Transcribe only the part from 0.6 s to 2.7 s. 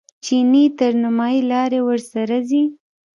تر نیمایي لارې ورسره ځي.